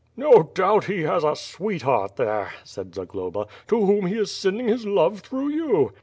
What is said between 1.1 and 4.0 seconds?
a sweetheart there," said Zagloba, "to